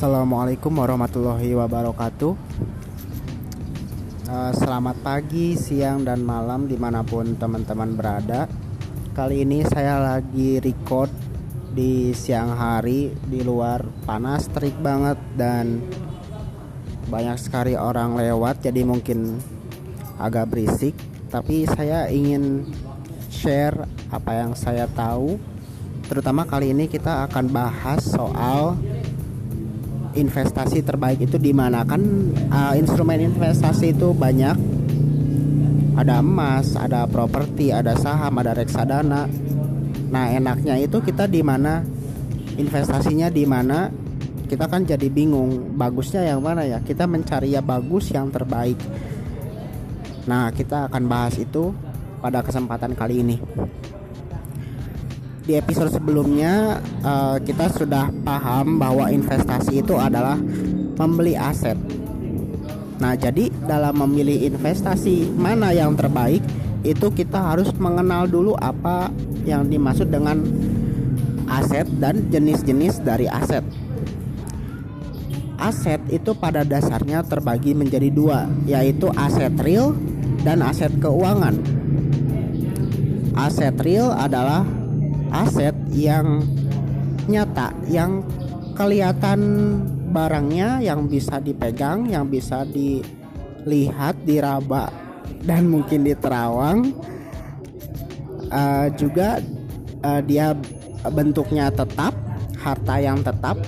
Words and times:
Assalamualaikum 0.00 0.80
warahmatullahi 0.80 1.52
wabarakatuh. 1.60 2.32
Uh, 4.32 4.52
Selamat 4.56 4.96
pagi, 5.04 5.60
siang, 5.60 6.08
dan 6.08 6.24
malam 6.24 6.64
di 6.64 6.80
mana 6.80 7.04
pun 7.04 7.36
teman-teman 7.36 7.92
berada. 7.92 8.48
Kali 9.12 9.44
ini 9.44 9.60
saya 9.60 10.00
lagi 10.00 10.56
record 10.56 11.12
di 11.76 12.16
siang 12.16 12.56
hari 12.56 13.12
Di 13.12 13.44
luar 13.44 13.84
panas, 14.08 14.48
terik 14.48 14.80
banget 14.80 15.20
Dan 15.36 15.84
banyak 17.12 17.36
sekali 17.36 17.76
orang 17.76 18.16
lewat 18.16 18.64
Jadi 18.64 18.80
mungkin 18.80 19.36
agak 20.16 20.48
berisik. 20.48 20.96
Tapi 21.28 21.68
saya 21.68 22.08
ingin 22.08 22.72
share 23.28 23.84
apa 24.08 24.32
yang 24.32 24.56
saya 24.56 24.88
tahu. 24.88 25.36
Terutama 26.08 26.48
kali 26.48 26.72
ini 26.72 26.88
kita 26.88 27.28
akan 27.28 27.52
bahas 27.52 28.00
soal 28.00 28.80
investasi 30.14 30.82
terbaik 30.82 31.22
itu 31.22 31.36
di 31.36 31.52
mana? 31.54 31.86
Kan 31.86 32.32
uh, 32.50 32.74
instrumen 32.78 33.20
investasi 33.20 33.94
itu 33.94 34.14
banyak. 34.14 34.56
Ada 36.00 36.24
emas, 36.24 36.78
ada 36.80 37.04
properti, 37.04 37.74
ada 37.74 37.92
saham, 37.98 38.32
ada 38.40 38.56
reksadana. 38.56 39.28
Nah, 40.10 40.24
enaknya 40.32 40.80
itu 40.80 41.02
kita 41.04 41.28
di 41.28 41.44
mana? 41.44 41.84
Investasinya 42.56 43.28
di 43.28 43.44
mana? 43.44 43.92
Kita 44.48 44.66
kan 44.66 44.82
jadi 44.82 45.06
bingung 45.12 45.76
bagusnya 45.76 46.24
yang 46.24 46.40
mana 46.40 46.64
ya? 46.66 46.80
Kita 46.80 47.04
mencari 47.06 47.52
ya 47.54 47.62
bagus 47.62 48.10
yang 48.10 48.32
terbaik. 48.32 48.80
Nah 50.28 50.52
kita 50.52 50.86
akan 50.90 51.08
bahas 51.08 51.34
itu 51.40 51.72
pada 52.20 52.44
kesempatan 52.44 52.92
kali 52.92 53.24
ini 53.24 53.36
di 55.50 55.58
episode 55.58 55.90
sebelumnya 55.90 56.78
uh, 57.02 57.34
kita 57.42 57.66
sudah 57.74 58.06
paham 58.22 58.78
bahwa 58.78 59.10
investasi 59.10 59.82
itu 59.82 59.98
adalah 59.98 60.38
membeli 60.94 61.34
aset. 61.34 61.74
Nah, 63.02 63.18
jadi 63.18 63.50
dalam 63.66 63.98
memilih 64.06 64.46
investasi 64.46 65.26
mana 65.34 65.74
yang 65.74 65.98
terbaik 65.98 66.38
itu 66.86 67.10
kita 67.10 67.34
harus 67.34 67.66
mengenal 67.82 68.30
dulu 68.30 68.54
apa 68.62 69.10
yang 69.42 69.66
dimaksud 69.66 70.06
dengan 70.14 70.38
aset 71.50 71.90
dan 71.98 72.30
jenis-jenis 72.30 73.02
dari 73.02 73.26
aset. 73.26 73.66
Aset 75.58 75.98
itu 76.14 76.30
pada 76.38 76.62
dasarnya 76.62 77.26
terbagi 77.26 77.74
menjadi 77.74 78.06
dua, 78.06 78.46
yaitu 78.70 79.10
aset 79.18 79.50
real 79.58 79.98
dan 80.46 80.62
aset 80.62 80.94
keuangan. 81.02 81.58
Aset 83.34 83.74
real 83.82 84.14
adalah 84.14 84.62
aset 85.30 85.74
yang 85.94 86.42
nyata 87.30 87.70
yang 87.86 88.26
kelihatan 88.74 89.40
barangnya 90.10 90.82
yang 90.82 91.06
bisa 91.06 91.38
dipegang 91.38 92.10
yang 92.10 92.26
bisa 92.26 92.66
dilihat 92.66 94.18
diraba 94.26 94.90
dan 95.44 95.70
mungkin 95.70 96.04
diterawang. 96.04 96.92
Uh, 98.50 98.90
juga 98.98 99.38
uh, 100.02 100.18
dia 100.26 100.58
bentuknya 101.14 101.70
tetap 101.70 102.10
harta 102.58 102.98
yang 102.98 103.22
tetap 103.22 103.62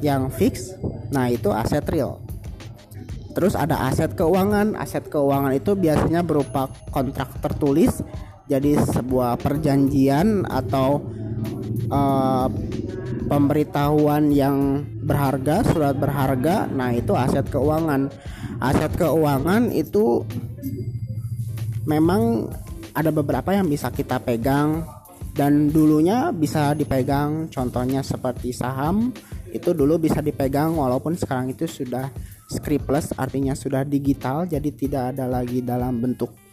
yang 0.00 0.32
fix. 0.32 0.72
Nah 1.12 1.28
itu 1.28 1.52
aset 1.52 1.84
real. 1.92 2.24
Terus 3.36 3.52
ada 3.52 3.84
aset 3.92 4.16
keuangan. 4.16 4.72
Aset 4.80 5.12
keuangan 5.12 5.52
itu 5.52 5.76
biasanya 5.76 6.24
berupa 6.24 6.72
kontrak 6.88 7.28
tertulis 7.44 8.00
jadi 8.46 8.78
sebuah 8.78 9.42
perjanjian 9.42 10.46
atau 10.46 11.02
uh, 11.90 12.46
pemberitahuan 13.26 14.30
yang 14.30 14.86
berharga 15.02 15.66
surat 15.66 15.98
berharga. 15.98 16.70
Nah 16.70 16.94
itu 16.94 17.12
aset 17.14 17.46
keuangan. 17.50 18.10
Aset 18.62 18.94
keuangan 18.94 19.74
itu 19.74 20.22
memang 21.86 22.50
ada 22.96 23.12
beberapa 23.12 23.52
yang 23.52 23.68
bisa 23.68 23.92
kita 23.92 24.22
pegang 24.22 24.86
dan 25.34 25.68
dulunya 25.68 26.30
bisa 26.30 26.72
dipegang. 26.72 27.50
Contohnya 27.50 28.06
seperti 28.06 28.54
saham 28.54 29.10
itu 29.50 29.74
dulu 29.74 29.98
bisa 29.98 30.22
dipegang 30.22 30.78
walaupun 30.78 31.18
sekarang 31.18 31.50
itu 31.50 31.66
sudah 31.66 32.10
scriptless 32.46 33.10
artinya 33.18 33.58
sudah 33.58 33.82
digital 33.82 34.46
jadi 34.46 34.70
tidak 34.70 35.02
ada 35.16 35.26
lagi 35.26 35.64
dalam 35.64 35.98
bentuk 35.98 36.45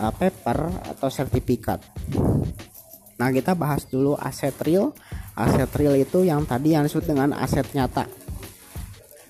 uh, 0.00 0.12
paper 0.16 0.88
atau 0.96 1.12
sertifikat. 1.12 1.84
Nah, 3.20 3.28
kita 3.28 3.52
bahas 3.52 3.84
dulu 3.84 4.16
aset 4.16 4.56
real. 4.64 4.96
Aset 5.36 5.68
real 5.76 5.94
itu 6.00 6.24
yang 6.24 6.48
tadi 6.48 6.72
yang 6.72 6.88
disebut 6.88 7.04
dengan 7.12 7.36
aset 7.36 7.68
nyata. 7.76 8.08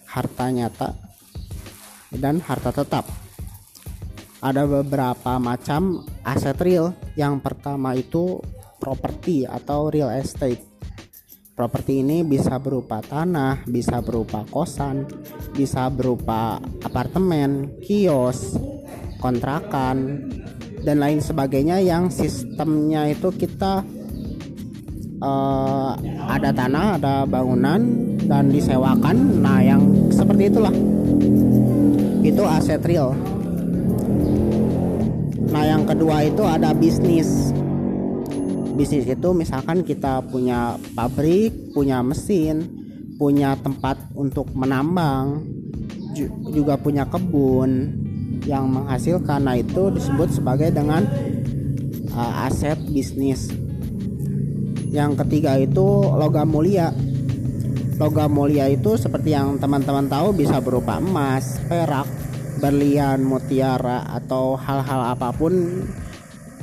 Harta 0.07 0.47
nyata 0.51 0.95
dan 2.15 2.39
harta 2.39 2.71
tetap. 2.71 3.07
Ada 4.41 4.65
beberapa 4.65 5.37
macam 5.43 6.07
aset 6.23 6.57
real. 6.63 6.95
Yang 7.19 7.35
pertama 7.43 7.99
itu 7.99 8.39
properti 8.79 9.45
atau 9.45 9.91
real 9.91 10.09
estate. 10.15 10.71
Properti 11.53 12.01
ini 12.01 12.25
bisa 12.25 12.57
berupa 12.57 13.05
tanah, 13.05 13.69
bisa 13.69 14.01
berupa 14.01 14.49
kosan, 14.49 15.05
bisa 15.53 15.93
berupa 15.93 16.57
apartemen, 16.81 17.77
kios, 17.85 18.57
kontrakan, 19.21 20.25
dan 20.81 20.97
lain 21.01 21.21
sebagainya 21.21 21.81
yang 21.85 22.09
sistemnya 22.09 23.09
itu 23.13 23.29
kita 23.37 23.85
uh, 25.21 25.93
ada 26.29 26.51
tanah, 26.51 26.97
ada 26.97 27.15
bangunan 27.29 27.81
dan 28.25 28.49
disewakan. 28.49 29.45
Nah, 29.45 29.61
yang 29.61 29.83
seperti 30.11 30.49
itulah. 30.49 30.73
Itu 32.21 32.43
aset 32.45 32.81
real. 32.85 33.17
Nah, 35.51 35.65
yang 35.67 35.85
kedua 35.85 36.25
itu 36.25 36.43
ada 36.45 36.73
bisnis. 36.73 37.53
Bisnis 38.77 39.05
itu 39.05 39.29
misalkan 39.37 39.85
kita 39.85 40.25
punya 40.25 40.81
pabrik, 40.97 41.53
punya 41.77 42.01
mesin, 42.01 42.65
punya 43.21 43.53
tempat 43.61 44.01
untuk 44.17 44.49
menambang, 44.57 45.45
juga 46.49 46.81
punya 46.81 47.05
kebun, 47.05 48.00
yang 48.45 48.71
menghasilkan. 48.71 49.45
Nah 49.45 49.57
itu 49.59 49.93
disebut 49.93 50.29
sebagai 50.35 50.71
dengan 50.73 51.07
uh, 52.15 52.47
aset 52.47 52.79
bisnis. 52.91 53.51
Yang 54.91 55.25
ketiga 55.27 55.59
itu 55.61 55.87
logam 56.15 56.51
mulia. 56.51 56.91
Logam 58.01 58.33
mulia 58.33 58.67
itu 58.67 58.97
seperti 58.97 59.37
yang 59.37 59.61
teman-teman 59.61 60.09
tahu 60.09 60.33
bisa 60.33 60.59
berupa 60.59 60.97
emas 60.99 61.61
perak 61.69 62.09
berlian 62.61 63.25
mutiara 63.25 64.05
atau 64.09 64.57
hal-hal 64.57 65.17
apa 65.17 65.33
pun 65.33 65.85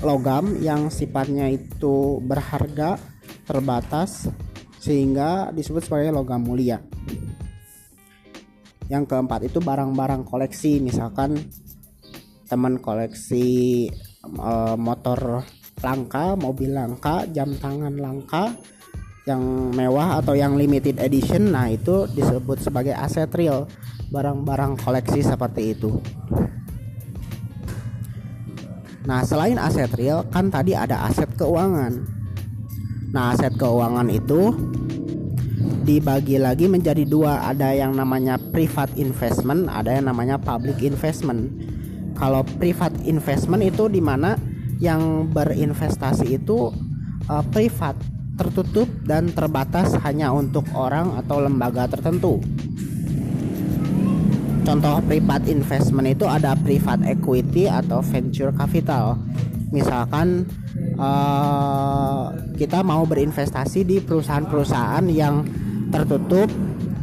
logam 0.05 0.61
yang 0.61 0.93
sifatnya 0.93 1.49
itu 1.49 2.21
berharga 2.21 3.01
terbatas 3.49 4.29
sehingga 4.77 5.49
disebut 5.49 5.89
sebagai 5.89 6.13
logam 6.13 6.45
mulia 6.45 6.77
yang 8.87 9.03
keempat 9.03 9.51
itu 9.51 9.59
barang-barang 9.59 10.23
koleksi 10.23 10.79
misalkan 10.79 11.35
teman 12.47 12.79
koleksi 12.79 13.87
uh, 14.39 14.79
motor 14.79 15.43
langka, 15.83 16.33
mobil 16.33 16.73
langka, 16.73 17.27
jam 17.29 17.53
tangan 17.59 17.93
langka 17.99 18.55
yang 19.27 19.43
mewah 19.75 20.23
atau 20.23 20.33
yang 20.33 20.55
limited 20.55 20.97
edition. 21.03 21.51
Nah, 21.51 21.67
itu 21.67 22.07
disebut 22.15 22.63
sebagai 22.63 22.95
aset 22.95 23.27
real, 23.35 23.67
barang-barang 24.09 24.79
koleksi 24.79 25.19
seperti 25.19 25.75
itu. 25.75 25.99
Nah, 29.03 29.23
selain 29.27 29.59
aset 29.59 29.91
real, 29.99 30.23
kan 30.31 30.47
tadi 30.47 30.71
ada 30.71 31.03
aset 31.07 31.27
keuangan. 31.35 31.93
Nah, 33.11 33.35
aset 33.35 33.55
keuangan 33.59 34.07
itu 34.07 34.55
dibagi 35.87 36.35
lagi 36.35 36.67
menjadi 36.67 37.07
dua, 37.07 37.47
ada 37.47 37.71
yang 37.71 37.95
namanya 37.95 38.35
private 38.35 38.99
investment, 38.99 39.71
ada 39.71 39.95
yang 39.95 40.11
namanya 40.11 40.35
public 40.35 40.83
investment. 40.83 41.47
Kalau 42.19 42.43
private 42.43 43.07
investment 43.07 43.63
itu 43.63 43.87
di 43.87 44.03
mana 44.03 44.35
yang 44.83 45.31
berinvestasi 45.31 46.35
itu 46.35 46.75
uh, 47.31 47.43
privat 47.55 47.95
tertutup 48.35 48.91
dan 49.07 49.31
terbatas 49.31 49.95
hanya 50.03 50.35
untuk 50.35 50.67
orang 50.75 51.15
atau 51.15 51.39
lembaga 51.39 51.87
tertentu. 51.87 52.43
Contoh 54.67 54.99
private 55.07 55.47
investment 55.47 56.11
itu 56.11 56.27
ada 56.27 56.51
private 56.59 57.07
equity 57.07 57.71
atau 57.71 58.03
venture 58.03 58.51
capital. 58.51 59.15
Misalkan 59.71 60.43
uh, 60.99 62.35
kita 62.59 62.83
mau 62.83 63.07
berinvestasi 63.07 63.87
di 63.87 63.97
perusahaan-perusahaan 64.03 65.07
yang 65.07 65.47
tertutup 65.89 66.49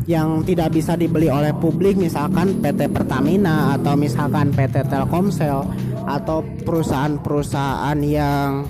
yang 0.05 0.45
tidak 0.45 0.77
bisa 0.77 1.01
dibeli 1.01 1.33
oleh 1.33 1.57
publik 1.57 1.97
misalkan 1.97 2.61
PT 2.61 2.93
Pertamina 2.93 3.73
atau 3.81 3.97
misalkan 3.97 4.53
PT 4.53 4.85
Telkomsel 4.85 5.65
atau 6.05 6.45
perusahaan-perusahaan 6.65 7.97
yang 8.05 8.69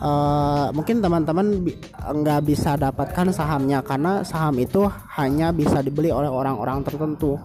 uh, 0.00 0.72
mungkin 0.72 1.04
teman-teman 1.04 1.68
nggak 2.00 2.40
bisa 2.48 2.80
dapatkan 2.80 3.36
sahamnya 3.36 3.84
karena 3.84 4.24
saham 4.24 4.56
itu 4.56 4.88
hanya 5.20 5.52
bisa 5.52 5.84
dibeli 5.84 6.08
oleh 6.08 6.32
orang-orang 6.32 6.80
tertentu. 6.80 7.36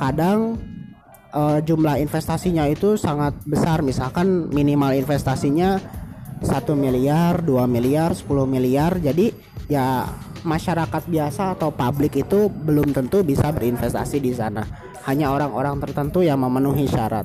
Kadang 0.00 0.56
uh, 1.36 1.58
jumlah 1.60 2.00
investasinya 2.00 2.64
itu 2.64 2.96
sangat 2.96 3.36
besar, 3.44 3.84
misalkan 3.84 4.48
minimal 4.48 4.96
investasinya 4.96 5.78
satu 6.40 6.76
miliar, 6.76 7.40
2 7.40 7.64
miliar, 7.68 8.12
10 8.12 8.24
miliar. 8.48 8.96
Jadi 9.00 9.32
ya 9.68 10.08
masyarakat 10.44 11.02
biasa 11.08 11.56
atau 11.56 11.72
publik 11.72 12.20
itu 12.20 12.52
belum 12.52 12.92
tentu 12.92 13.24
bisa 13.24 13.48
berinvestasi 13.50 14.20
di 14.20 14.30
sana. 14.36 14.62
Hanya 15.08 15.32
orang-orang 15.32 15.80
tertentu 15.80 16.20
yang 16.20 16.40
memenuhi 16.40 16.84
syarat. 16.84 17.24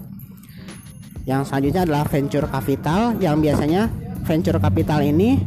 Yang 1.27 1.51
selanjutnya 1.51 1.81
adalah 1.85 2.03
venture 2.07 2.47
capital 2.47 3.19
yang 3.19 3.37
biasanya 3.43 3.91
venture 4.23 4.57
capital 4.57 5.03
ini 5.03 5.37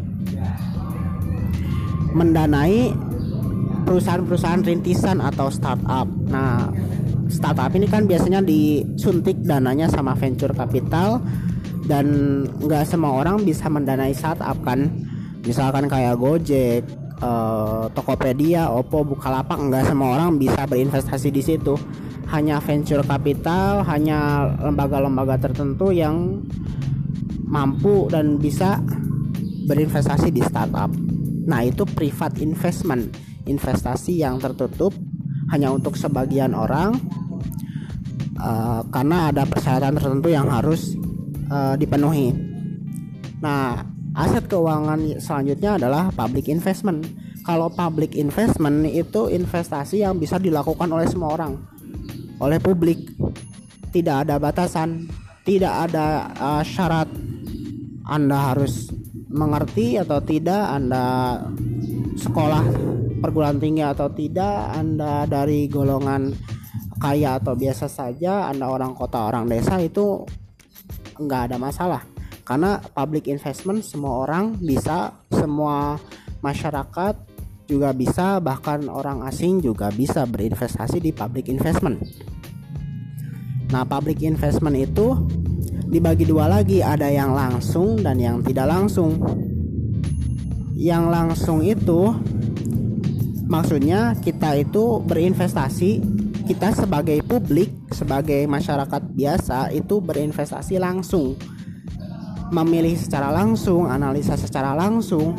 mendanai 2.13 2.93
perusahaan-perusahaan 3.89 4.63
rintisan 4.63 5.19
atau 5.19 5.49
startup. 5.49 6.07
Nah, 6.29 6.71
startup 7.33 7.73
ini 7.75 7.89
kan 7.89 8.05
biasanya 8.05 8.45
disuntik 8.45 9.41
dananya 9.43 9.89
sama 9.89 10.13
venture 10.15 10.53
capital 10.53 11.25
dan 11.89 12.07
nggak 12.63 12.85
semua 12.87 13.25
orang 13.25 13.43
bisa 13.43 13.67
mendanai 13.67 14.15
startup 14.15 14.55
kan. 14.63 14.87
Misalkan 15.43 15.91
kayak 15.91 16.23
Gojek, 16.23 16.87
uh, 17.23 17.87
Tokopedia, 17.95 18.69
Oppo, 18.69 19.07
Bukalapak 19.07 19.57
nggak 19.57 19.95
semua 19.95 20.19
orang 20.19 20.37
bisa 20.37 20.67
berinvestasi 20.67 21.31
di 21.31 21.43
situ. 21.43 21.79
Hanya 22.35 22.59
venture 22.65 23.05
capital, 23.05 23.85
hanya 23.87 24.51
lembaga-lembaga 24.59 25.37
tertentu 25.49 25.93
yang 25.93 26.41
mampu 27.47 28.09
dan 28.09 28.41
bisa 28.41 28.81
berinvestasi 29.69 30.33
di 30.33 30.41
startup. 30.41 30.91
Nah, 31.47 31.61
itu 31.61 31.85
private 31.85 32.41
investment, 32.41 33.13
investasi 33.45 34.25
yang 34.25 34.41
tertutup 34.41 34.97
hanya 35.53 35.69
untuk 35.69 36.01
sebagian 36.01 36.57
orang 36.57 36.97
uh, 38.41 38.81
karena 38.89 39.29
ada 39.29 39.45
persyaratan 39.45 40.01
tertentu 40.01 40.29
yang 40.33 40.49
harus 40.49 40.97
uh, 41.53 41.77
dipenuhi. 41.77 42.33
Nah, 43.45 43.92
aset 44.13 44.45
keuangan 44.49 45.21
selanjutnya 45.21 45.81
adalah 45.81 46.13
public 46.13 46.49
investment. 46.49 47.07
Kalau 47.43 47.67
public 47.73 48.15
investment 48.15 48.87
itu 48.87 49.27
investasi 49.27 50.07
yang 50.07 50.21
bisa 50.21 50.39
dilakukan 50.39 50.87
oleh 50.87 51.11
semua 51.11 51.35
orang, 51.35 51.59
oleh 52.39 52.63
publik, 52.63 53.03
tidak 53.91 54.29
ada 54.29 54.39
batasan, 54.39 55.11
tidak 55.43 55.91
ada 55.91 56.31
uh, 56.39 56.63
syarat 56.63 57.11
anda 58.03 58.53
harus 58.53 58.91
mengerti 59.33 59.97
atau 59.97 60.21
tidak, 60.21 60.75
Anda 60.75 61.39
sekolah 62.19 62.63
perguruan 63.25 63.63
tinggi 63.63 63.81
atau 63.81 64.11
tidak, 64.13 64.75
Anda 64.75 65.25
dari 65.25 65.71
golongan 65.71 66.35
kaya 67.01 67.41
atau 67.41 67.55
biasa 67.55 67.89
saja, 67.89 68.51
Anda 68.51 68.69
orang 68.69 68.93
kota, 68.99 69.23
orang 69.23 69.49
desa 69.49 69.81
itu 69.81 70.27
nggak 71.17 71.43
ada 71.51 71.57
masalah. 71.57 72.12
Karena 72.53 72.77
public 72.85 73.33
investment 73.33 73.81
semua 73.81 74.29
orang 74.29 74.61
bisa, 74.61 75.25
semua 75.33 75.97
masyarakat 76.45 77.17
juga 77.65 77.97
bisa, 77.97 78.45
bahkan 78.45 78.93
orang 78.93 79.25
asing 79.25 79.65
juga 79.65 79.89
bisa 79.89 80.29
berinvestasi 80.29 81.01
di 81.01 81.17
public 81.17 81.49
investment. 81.49 82.05
Nah, 83.73 83.89
public 83.89 84.21
investment 84.21 84.77
itu 84.77 85.17
dibagi 85.89 86.29
dua 86.29 86.45
lagi 86.45 86.85
ada 86.85 87.09
yang 87.09 87.33
langsung 87.33 88.05
dan 88.05 88.21
yang 88.21 88.45
tidak 88.45 88.69
langsung 88.69 89.17
yang 90.77 91.09
langsung 91.09 91.65
itu 91.65 92.13
maksudnya 93.49 94.13
kita 94.21 94.61
itu 94.61 95.01
berinvestasi 95.09 96.05
kita 96.45 96.77
sebagai 96.77 97.17
publik 97.25 97.73
sebagai 97.97 98.45
masyarakat 98.45 99.03
biasa 99.17 99.73
itu 99.73 100.05
berinvestasi 100.05 100.77
langsung 100.77 101.37
memilih 102.53 102.95
secara 102.95 103.33
langsung 103.33 103.89
analisa 103.89 104.37
secara 104.37 104.77
langsung 104.77 105.33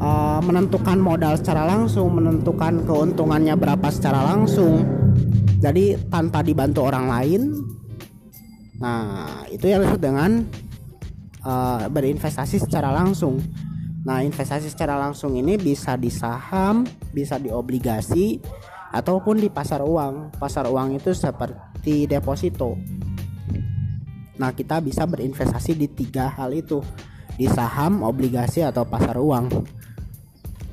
uh, 0.00 0.40
menentukan 0.40 0.96
modal 0.96 1.36
secara 1.36 1.68
langsung 1.68 2.16
menentukan 2.16 2.88
keuntungannya 2.88 3.54
berapa 3.54 3.88
secara 3.92 4.24
langsung 4.24 4.82
jadi 5.60 6.00
tanpa 6.08 6.40
dibantu 6.40 6.88
orang 6.88 7.06
lain 7.12 7.42
Nah, 8.78 9.42
itu 9.50 9.66
yang 9.66 9.82
disebut 9.82 10.02
dengan 10.02 10.46
uh, 11.42 11.90
berinvestasi 11.90 12.62
secara 12.62 12.94
langsung. 12.94 13.42
Nah, 14.06 14.22
investasi 14.22 14.70
secara 14.70 14.94
langsung 14.94 15.34
ini 15.34 15.58
bisa 15.58 15.98
di 15.98 16.08
saham, 16.08 16.86
bisa 17.10 17.36
di 17.42 17.50
obligasi, 17.50 18.38
ataupun 18.94 19.42
di 19.42 19.50
pasar 19.50 19.82
uang. 19.82 20.38
Pasar 20.38 20.70
uang 20.70 20.94
itu 20.94 21.10
seperti 21.10 22.06
deposito. 22.06 22.78
Nah, 24.38 24.54
kita 24.54 24.78
bisa 24.78 25.04
berinvestasi 25.04 25.74
di 25.74 25.90
tiga 25.90 26.30
hal 26.34 26.54
itu, 26.54 26.78
di 27.34 27.50
saham, 27.50 28.06
obligasi, 28.06 28.62
atau 28.62 28.86
pasar 28.86 29.18
uang. 29.18 29.46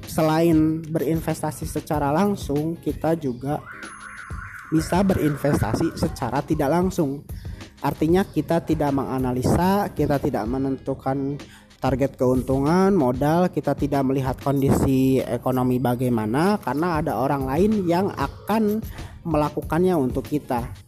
Selain 0.06 0.86
berinvestasi 0.86 1.66
secara 1.68 2.14
langsung, 2.14 2.78
kita 2.80 3.18
juga 3.18 3.60
bisa 4.70 5.02
berinvestasi 5.02 5.98
secara 5.98 6.42
tidak 6.42 6.70
langsung 6.72 7.26
Artinya 7.86 8.26
kita 8.26 8.66
tidak 8.66 8.98
menganalisa, 8.98 9.94
kita 9.94 10.18
tidak 10.18 10.50
menentukan 10.50 11.38
target 11.78 12.18
keuntungan, 12.18 12.90
modal, 12.98 13.54
kita 13.54 13.78
tidak 13.78 14.02
melihat 14.10 14.34
kondisi 14.42 15.22
ekonomi 15.22 15.78
bagaimana 15.78 16.58
karena 16.66 16.98
ada 16.98 17.22
orang 17.22 17.46
lain 17.46 17.86
yang 17.86 18.10
akan 18.10 18.82
melakukannya 19.22 19.94
untuk 19.94 20.26
kita. 20.26 20.85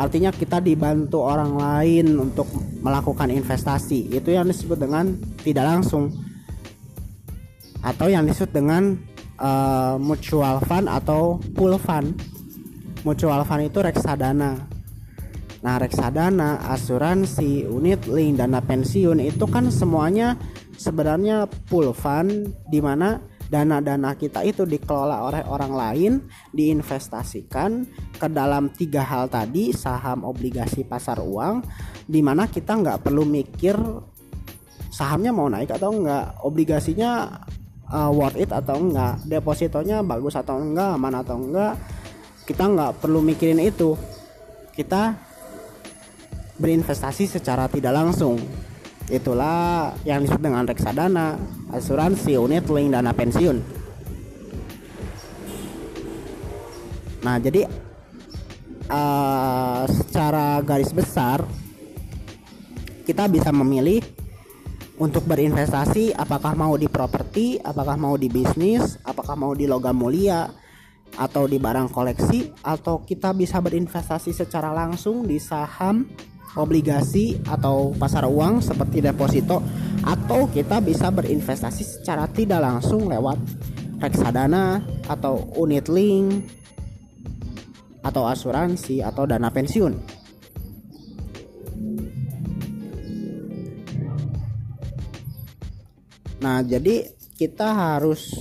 Artinya 0.00 0.32
kita 0.32 0.64
dibantu 0.64 1.20
orang 1.20 1.60
lain 1.60 2.16
untuk 2.16 2.48
melakukan 2.80 3.28
investasi. 3.28 4.08
Itu 4.08 4.32
yang 4.32 4.48
disebut 4.48 4.80
dengan 4.80 5.12
tidak 5.44 5.68
langsung. 5.68 6.08
Atau 7.84 8.08
yang 8.08 8.24
disebut 8.24 8.56
dengan 8.56 8.96
uh, 9.36 10.00
mutual 10.00 10.64
fund 10.64 10.88
atau 10.88 11.36
pool 11.52 11.76
fund. 11.76 12.16
Mutual 13.04 13.44
fund 13.44 13.68
itu 13.68 13.84
reksadana 13.84 14.80
Nah, 15.60 15.76
reksadana, 15.76 16.72
asuransi, 16.72 17.68
unit 17.68 18.08
link, 18.08 18.40
dana 18.40 18.64
pensiun 18.64 19.20
itu 19.20 19.44
kan 19.44 19.68
semuanya 19.68 20.40
sebenarnya 20.80 21.44
pool 21.68 21.92
fund 21.92 22.56
di 22.72 22.80
mana 22.80 23.20
dana-dana 23.50 24.14
kita 24.14 24.46
itu 24.46 24.62
dikelola 24.62 25.26
oleh 25.26 25.42
orang 25.50 25.72
lain, 25.74 26.12
diinvestasikan 26.54 27.82
ke 28.14 28.30
dalam 28.30 28.70
tiga 28.70 29.02
hal 29.02 29.26
tadi, 29.26 29.74
saham, 29.74 30.22
obligasi, 30.22 30.86
pasar 30.86 31.18
uang, 31.18 31.66
di 32.06 32.22
mana 32.22 32.46
kita 32.46 32.78
nggak 32.78 33.02
perlu 33.02 33.26
mikir 33.26 33.74
sahamnya 34.94 35.34
mau 35.34 35.50
naik 35.50 35.74
atau 35.74 35.90
enggak, 35.90 36.38
obligasinya 36.46 37.42
uh, 37.90 38.10
worth 38.14 38.38
it 38.38 38.54
atau 38.54 38.78
enggak, 38.78 39.18
depositonya 39.26 40.06
bagus 40.06 40.38
atau 40.38 40.62
enggak, 40.62 40.94
aman 40.94 41.14
atau 41.18 41.36
enggak, 41.42 41.74
kita 42.46 42.70
nggak 42.70 43.02
perlu 43.02 43.18
mikirin 43.18 43.58
itu. 43.58 43.98
Kita 44.70 45.10
berinvestasi 46.60 47.26
secara 47.26 47.66
tidak 47.66 47.96
langsung. 47.96 48.38
Itulah 49.10 49.90
yang 50.06 50.22
disebut 50.22 50.38
dengan 50.38 50.62
reksadana, 50.62 51.34
asuransi, 51.74 52.38
unit 52.38 52.70
link, 52.70 52.94
dana 52.94 53.10
pensiun. 53.10 53.58
Nah, 57.20 57.36
jadi 57.42 57.66
uh, 58.88 59.84
secara 59.90 60.62
garis 60.62 60.94
besar 60.94 61.44
kita 63.04 63.26
bisa 63.26 63.50
memilih 63.50 64.00
untuk 65.00 65.24
berinvestasi 65.26 66.14
apakah 66.14 66.54
mau 66.54 66.76
di 66.76 66.86
properti, 66.86 67.56
apakah 67.58 67.96
mau 67.96 68.14
di 68.14 68.28
bisnis, 68.30 69.00
apakah 69.02 69.34
mau 69.34 69.56
di 69.56 69.64
logam 69.64 69.96
mulia 69.96 70.46
atau 71.16 71.48
di 71.50 71.58
barang 71.58 71.90
koleksi 71.90 72.62
atau 72.62 73.02
kita 73.02 73.34
bisa 73.34 73.58
berinvestasi 73.58 74.30
secara 74.30 74.70
langsung 74.70 75.26
di 75.26 75.40
saham, 75.42 76.06
obligasi 76.58 77.38
atau 77.46 77.94
pasar 77.94 78.26
uang 78.26 78.58
seperti 78.64 78.98
deposito 78.98 79.62
atau 80.02 80.50
kita 80.50 80.82
bisa 80.82 81.12
berinvestasi 81.12 81.82
secara 81.84 82.26
tidak 82.26 82.64
langsung 82.64 83.06
lewat 83.06 83.38
reksadana 84.00 84.80
atau 85.06 85.52
unit 85.60 85.86
link 85.86 86.42
atau 88.00 88.24
asuransi 88.24 89.04
atau 89.04 89.28
dana 89.28 89.52
pensiun. 89.52 89.94
Nah, 96.40 96.64
jadi 96.64 97.04
kita 97.36 97.68
harus 97.68 98.32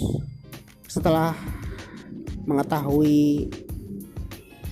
setelah 0.88 1.36
mengetahui 2.48 3.52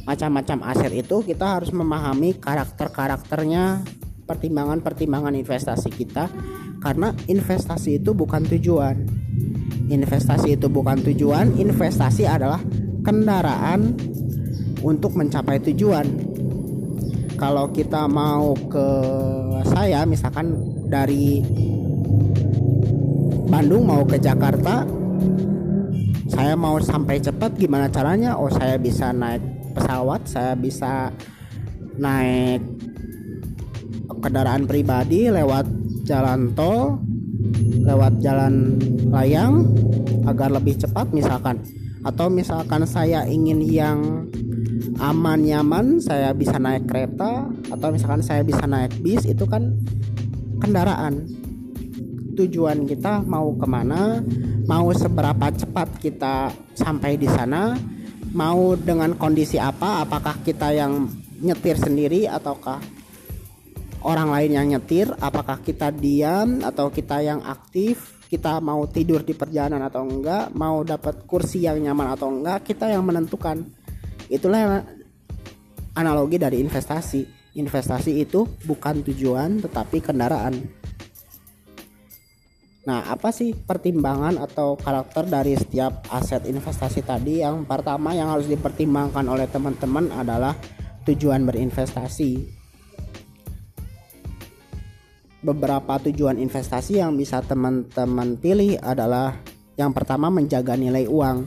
macam-macam 0.08 0.72
aset 0.72 0.96
itu 0.96 1.20
kita 1.20 1.60
harus 1.60 1.76
memahami 1.76 2.40
karakter-karakternya 2.40 3.84
pertimbangan-pertimbangan 4.24 5.36
investasi 5.36 5.92
kita. 5.92 6.32
Karena 6.80 7.12
investasi 7.28 8.00
itu 8.00 8.16
bukan 8.16 8.48
tujuan. 8.48 8.96
Investasi 9.92 10.56
itu 10.56 10.72
bukan 10.72 11.04
tujuan 11.04 11.60
investasi 11.60 12.24
adalah 12.24 12.64
kendaraan 13.04 14.00
untuk 14.80 15.20
mencapai 15.20 15.60
tujuan. 15.72 16.08
Kalau 17.36 17.70
kita 17.76 18.08
mau 18.08 18.56
ke 18.56 18.88
saya 19.68 20.08
misalkan 20.08 20.56
dari 20.88 21.44
Bandung 23.48 23.88
mau 23.88 24.04
ke 24.04 24.20
Jakarta 24.20 24.84
saya 26.28 26.54
mau 26.54 26.78
sampai 26.78 27.18
cepat 27.18 27.56
gimana 27.58 27.90
caranya? 27.90 28.36
Oh 28.38 28.52
saya 28.52 28.78
bisa 28.78 29.10
naik 29.10 29.58
pesawat 29.78 30.26
saya 30.26 30.58
bisa 30.58 31.14
naik 32.02 32.66
kendaraan 34.18 34.66
pribadi 34.66 35.30
lewat 35.30 35.70
jalan 36.10 36.50
tol 36.58 36.98
lewat 37.86 38.20
jalan 38.20 38.82
layang 39.14 39.64
agar 40.26 40.52
lebih 40.52 40.76
cepat 40.76 41.14
misalkan. 41.14 41.62
Atau 42.04 42.28
misalkan 42.28 42.84
saya 42.90 43.24
ingin 43.30 43.64
yang 43.64 44.28
aman 44.98 45.40
nyaman 45.46 46.02
saya 46.02 46.34
bisa 46.34 46.58
naik 46.58 46.90
kereta 46.90 47.48
atau 47.70 47.88
misalkan 47.94 48.24
saya 48.26 48.42
bisa 48.42 48.66
naik 48.66 48.98
bis 49.00 49.24
itu 49.24 49.46
kan 49.46 49.78
kendaraan. 50.60 51.30
Tujuan 52.38 52.86
kita 52.86 53.26
mau 53.26 53.50
ke 53.58 53.66
mana 53.66 54.22
mau 54.68 54.92
seberapa 54.94 55.48
cepat 55.56 55.98
kita 55.98 56.52
sampai 56.78 57.18
di 57.18 57.26
sana 57.26 57.74
mau 58.34 58.76
dengan 58.76 59.16
kondisi 59.16 59.62
apa? 59.62 60.04
Apakah 60.04 60.42
kita 60.44 60.74
yang 60.74 61.08
nyetir 61.40 61.78
sendiri 61.78 62.26
ataukah 62.26 62.82
orang 64.04 64.30
lain 64.32 64.52
yang 64.56 64.68
nyetir? 64.72 65.08
Apakah 65.22 65.62
kita 65.62 65.94
diam 65.94 66.64
atau 66.64 66.92
kita 66.92 67.22
yang 67.24 67.44
aktif? 67.46 68.18
Kita 68.28 68.60
mau 68.60 68.84
tidur 68.92 69.24
di 69.24 69.32
perjalanan 69.32 69.88
atau 69.88 70.04
enggak? 70.04 70.52
Mau 70.52 70.84
dapat 70.84 71.24
kursi 71.24 71.64
yang 71.64 71.80
nyaman 71.80 72.12
atau 72.12 72.28
enggak? 72.28 72.68
Kita 72.68 72.92
yang 72.92 73.08
menentukan. 73.08 73.64
Itulah 74.28 74.84
analogi 75.96 76.36
dari 76.36 76.60
investasi. 76.60 77.24
Investasi 77.58 78.22
itu 78.22 78.46
bukan 78.68 79.02
tujuan 79.02 79.64
tetapi 79.64 80.04
kendaraan 80.04 80.54
nah 82.88 83.04
apa 83.04 83.36
sih 83.36 83.52
pertimbangan 83.52 84.40
atau 84.40 84.80
karakter 84.80 85.28
dari 85.28 85.60
setiap 85.60 86.08
aset 86.08 86.48
investasi 86.48 87.04
tadi? 87.04 87.44
Yang 87.44 87.68
pertama 87.68 88.16
yang 88.16 88.32
harus 88.32 88.48
dipertimbangkan 88.48 89.28
oleh 89.28 89.44
teman-teman 89.52 90.08
adalah 90.16 90.56
tujuan 91.04 91.44
berinvestasi. 91.44 92.56
Beberapa 95.44 96.00
tujuan 96.08 96.40
investasi 96.40 97.04
yang 97.04 97.20
bisa 97.20 97.44
teman-teman 97.44 98.40
pilih 98.40 98.80
adalah 98.80 99.36
yang 99.76 99.92
pertama 99.92 100.32
menjaga 100.32 100.80
nilai 100.80 101.12
uang. 101.12 101.44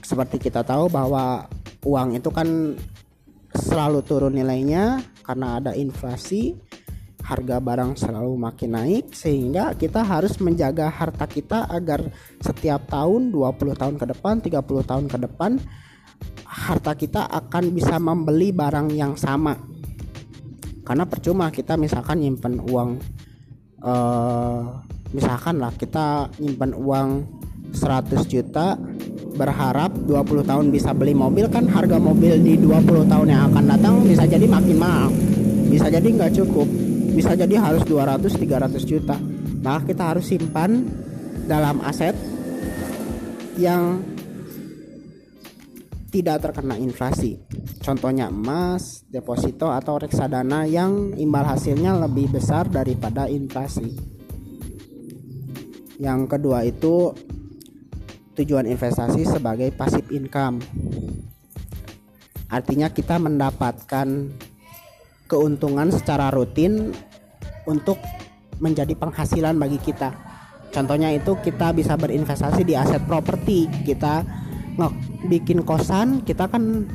Seperti 0.00 0.40
kita 0.40 0.64
tahu 0.64 0.88
bahwa 0.88 1.44
uang 1.84 2.16
itu 2.16 2.32
kan 2.32 2.74
selalu 3.52 4.00
turun 4.00 4.32
nilainya 4.32 5.04
karena 5.28 5.60
ada 5.60 5.72
inflasi, 5.76 6.56
harga 7.30 7.62
barang 7.62 7.94
selalu 7.94 8.34
makin 8.34 8.70
naik 8.74 9.14
sehingga 9.14 9.78
kita 9.78 10.02
harus 10.02 10.34
menjaga 10.42 10.90
harta 10.90 11.30
kita 11.30 11.70
agar 11.70 12.10
setiap 12.42 12.90
tahun 12.90 13.30
20 13.30 13.78
tahun 13.78 13.94
ke 14.02 14.06
depan, 14.10 14.42
30 14.42 14.90
tahun 14.90 15.06
ke 15.06 15.18
depan 15.30 15.62
harta 16.50 16.98
kita 16.98 17.30
akan 17.30 17.70
bisa 17.70 18.02
membeli 18.02 18.50
barang 18.50 18.90
yang 18.90 19.14
sama. 19.14 19.54
Karena 20.82 21.06
percuma 21.06 21.54
kita 21.54 21.78
misalkan 21.78 22.18
nyimpen 22.18 22.58
uang 22.66 22.98
uh, 23.86 24.82
misalkan 25.14 25.62
lah 25.62 25.70
kita 25.78 26.26
nyimpen 26.42 26.74
uang 26.74 27.08
100 27.70 28.26
juta 28.26 28.74
berharap 29.38 29.94
20 29.94 30.50
tahun 30.50 30.66
bisa 30.74 30.90
beli 30.90 31.14
mobil 31.14 31.46
kan 31.46 31.70
harga 31.70 32.02
mobil 32.02 32.34
di 32.42 32.58
20 32.58 33.06
tahun 33.06 33.26
yang 33.30 33.42
akan 33.54 33.64
datang 33.70 33.94
bisa 34.02 34.26
jadi 34.26 34.42
makin 34.50 34.76
mahal. 34.82 35.14
Bisa 35.70 35.86
jadi 35.86 36.02
nggak 36.10 36.34
cukup 36.42 36.89
bisa 37.12 37.34
jadi 37.34 37.58
harus 37.58 37.82
200 37.84 38.30
300 38.38 38.82
juta 38.86 39.16
maka 39.60 39.92
kita 39.92 40.02
harus 40.16 40.24
simpan 40.24 40.88
dalam 41.44 41.82
aset 41.84 42.16
yang 43.60 44.00
tidak 46.10 46.42
terkena 46.42 46.74
inflasi. 46.74 47.38
Contohnya 47.80 48.28
emas, 48.28 49.06
deposito 49.06 49.70
atau 49.70 49.96
reksadana 50.02 50.66
yang 50.66 51.14
imbal 51.14 51.46
hasilnya 51.46 51.94
lebih 52.02 52.34
besar 52.34 52.66
daripada 52.66 53.30
inflasi. 53.30 53.94
Yang 56.02 56.20
kedua 56.26 56.66
itu 56.66 57.14
tujuan 58.34 58.66
investasi 58.66 59.22
sebagai 59.22 59.70
passive 59.70 60.10
income. 60.10 60.58
Artinya 62.50 62.90
kita 62.90 63.22
mendapatkan 63.22 64.08
keuntungan 65.30 65.94
secara 65.94 66.34
rutin 66.34 66.90
untuk 67.70 68.02
menjadi 68.58 68.98
penghasilan 68.98 69.54
bagi 69.54 69.78
kita. 69.78 70.10
Contohnya 70.74 71.14
itu 71.14 71.38
kita 71.38 71.70
bisa 71.70 71.94
berinvestasi 71.94 72.66
di 72.66 72.74
aset 72.74 73.02
properti. 73.06 73.70
Kita 73.86 74.26
bikin 75.28 75.60
kosan 75.66 76.24
kita 76.24 76.48
kan 76.48 76.88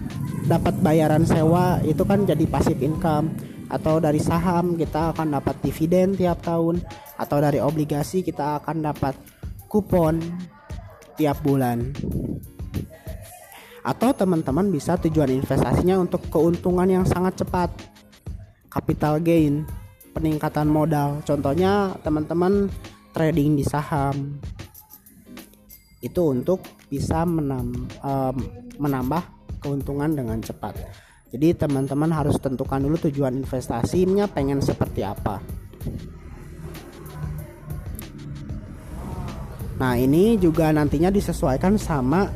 dapat 0.50 0.74
bayaran 0.82 1.22
sewa 1.28 1.78
itu 1.86 2.02
kan 2.02 2.26
jadi 2.26 2.46
pasif 2.50 2.78
income 2.82 3.30
atau 3.70 3.98
dari 3.98 4.22
saham 4.22 4.78
kita 4.78 5.14
akan 5.14 5.38
dapat 5.38 5.58
dividen 5.62 6.14
tiap 6.14 6.42
tahun 6.42 6.82
atau 7.18 7.38
dari 7.42 7.62
obligasi 7.62 8.22
kita 8.22 8.62
akan 8.62 8.86
dapat 8.90 9.14
kupon 9.70 10.22
tiap 11.18 11.42
bulan 11.42 11.94
atau 13.86 14.10
teman-teman 14.18 14.74
bisa 14.74 14.98
tujuan 14.98 15.30
investasinya 15.30 16.02
untuk 16.02 16.26
keuntungan 16.34 16.90
yang 16.90 17.06
sangat 17.06 17.46
cepat 17.46 17.70
capital 18.76 19.24
gain 19.24 19.64
peningkatan 20.12 20.68
modal 20.68 21.24
contohnya 21.24 21.96
teman-teman 22.04 22.68
trading 23.16 23.56
di 23.56 23.64
saham 23.64 24.36
itu 26.04 26.22
untuk 26.22 26.60
bisa 26.86 27.26
menam, 27.26 27.90
um, 28.06 28.36
menambah 28.78 29.24
keuntungan 29.58 30.14
dengan 30.14 30.38
cepat. 30.38 30.78
Jadi 31.34 31.58
teman-teman 31.58 32.14
harus 32.14 32.38
tentukan 32.38 32.78
dulu 32.78 32.96
tujuan 33.10 33.34
investasinya 33.42 34.30
pengen 34.30 34.62
seperti 34.62 35.02
apa. 35.02 35.42
Nah 39.82 39.98
ini 40.00 40.38
juga 40.40 40.72
nantinya 40.72 41.10
disesuaikan 41.12 41.76
sama 41.76 42.30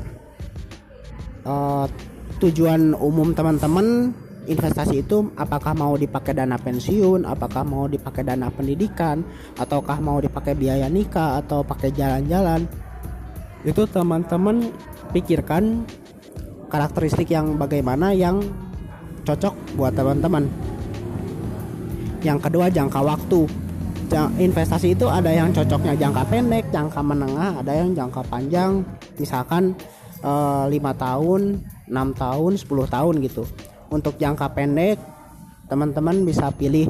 uh, 1.45 1.85
tujuan 2.41 2.97
umum 2.97 3.31
teman-teman 3.31 4.11
investasi 4.49 5.05
itu 5.05 5.29
apakah 5.37 5.77
mau 5.77 5.93
dipakai 5.93 6.33
dana 6.33 6.57
pensiun, 6.57 7.23
apakah 7.23 7.61
mau 7.61 7.85
dipakai 7.85 8.25
dana 8.25 8.49
pendidikan, 8.49 9.21
ataukah 9.55 10.01
mau 10.01 10.17
dipakai 10.17 10.57
biaya 10.57 10.89
nikah 10.89 11.37
atau 11.39 11.61
pakai 11.61 11.93
jalan-jalan? 11.93 12.65
Itu 13.61 13.85
teman-teman 13.85 14.73
pikirkan 15.13 15.85
karakteristik 16.73 17.29
yang 17.29 17.61
bagaimana 17.61 18.09
yang 18.11 18.41
cocok 19.23 19.53
buat 19.77 19.93
teman-teman. 19.93 20.49
Yang 22.25 22.39
kedua 22.49 22.67
jangka 22.73 22.99
waktu. 23.05 23.45
Investasi 24.41 24.97
itu 24.97 25.05
ada 25.05 25.29
yang 25.29 25.53
cocoknya 25.53 25.93
jangka 25.93 26.25
pendek 26.33 26.65
jangka 26.73 26.97
menengah 27.05 27.61
ada 27.61 27.77
yang 27.77 27.93
jangka 27.93 28.25
panjang. 28.25 28.81
Misalkan 29.21 29.77
eh, 30.25 30.63
lima 30.65 30.97
tahun 30.97 31.61
6 31.85 32.21
tahun 32.21 32.51
10 32.57 32.95
tahun 32.95 33.13
gitu 33.25 33.43
untuk 33.89 34.17
jangka 34.17 34.53
pendek 34.53 34.97
teman-teman 35.69 36.25
bisa 36.25 36.49
pilih 36.49 36.89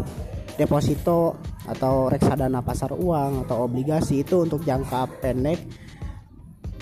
deposito 0.56 1.40
atau 1.68 2.08
reksadana 2.12 2.64
pasar 2.64 2.96
uang 2.96 3.48
atau 3.48 3.68
obligasi. 3.68 4.24
Itu 4.24 4.44
untuk 4.48 4.64
jangka 4.64 5.24
pendek 5.24 5.60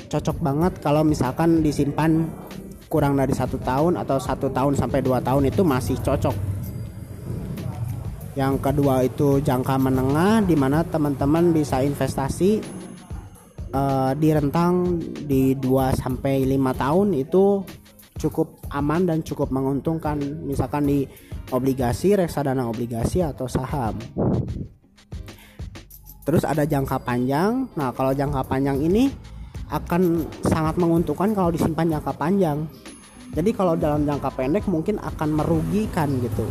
cocok 0.08 0.38
banget 0.40 0.74
kalau 0.80 1.04
misalkan 1.04 1.60
disimpan 1.60 2.24
kurang 2.88 3.20
dari 3.20 3.36
satu 3.36 3.60
tahun 3.60 4.00
atau 4.00 4.16
satu 4.16 4.48
tahun 4.48 4.80
sampai 4.80 5.04
dua 5.04 5.20
tahun 5.20 5.52
itu 5.52 5.62
masih 5.62 6.00
cocok. 6.00 6.36
Yang 8.38 8.56
kedua 8.62 9.02
itu 9.02 9.42
jangka 9.42 9.76
menengah 9.82 10.46
di 10.46 10.54
mana 10.54 10.86
teman-teman 10.86 11.52
bisa 11.52 11.82
investasi 11.82 12.62
uh, 13.74 14.14
di 14.14 14.30
rentang 14.30 15.02
di 15.26 15.58
2 15.58 15.98
sampai 15.98 16.46
5 16.46 16.54
tahun 16.78 17.08
itu 17.18 17.66
cukup 18.18 18.60
aman 18.74 19.06
dan 19.06 19.22
cukup 19.22 19.54
menguntungkan 19.54 20.20
misalkan 20.44 20.90
di 20.90 21.06
obligasi, 21.54 22.18
reksadana 22.18 22.68
obligasi 22.68 23.24
atau 23.24 23.46
saham. 23.46 23.96
Terus 26.28 26.44
ada 26.44 26.68
jangka 26.68 27.08
panjang. 27.08 27.72
Nah, 27.80 27.96
kalau 27.96 28.12
jangka 28.12 28.44
panjang 28.44 28.84
ini 28.84 29.08
akan 29.68 30.24
sangat 30.44 30.76
menguntungkan 30.80 31.36
kalau 31.36 31.52
disimpan 31.52 32.00
jangka 32.00 32.14
panjang 32.16 32.64
jadi 33.36 33.50
kalau 33.52 33.76
dalam 33.76 34.08
jangka 34.08 34.32
pendek 34.32 34.64
mungkin 34.72 34.96
akan 35.04 35.30
merugikan 35.36 36.08
gitu 36.24 36.48